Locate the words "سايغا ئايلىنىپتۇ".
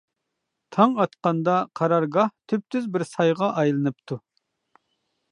3.09-4.19